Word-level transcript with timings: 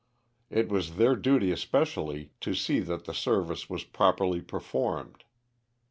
It 0.49 0.67
was 0.69 0.95
their 0.95 1.15
duty 1.15 1.51
especially 1.51 2.31
to 2.39 2.55
see 2.55 2.79
that 2.79 3.05
the 3.05 3.13
service 3.13 3.69
was 3.69 3.83
properly 3.83 4.41
performed. 4.41 5.25